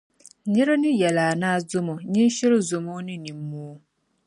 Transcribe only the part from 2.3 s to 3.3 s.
shiri zɔmi o ni